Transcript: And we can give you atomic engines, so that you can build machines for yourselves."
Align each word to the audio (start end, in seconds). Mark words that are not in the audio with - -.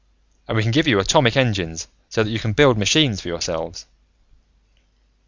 And 0.47 0.57
we 0.57 0.63
can 0.63 0.71
give 0.71 0.87
you 0.87 0.99
atomic 0.99 1.37
engines, 1.37 1.87
so 2.09 2.23
that 2.23 2.29
you 2.31 2.39
can 2.39 2.53
build 2.53 2.75
machines 2.75 3.21
for 3.21 3.27
yourselves." 3.27 3.85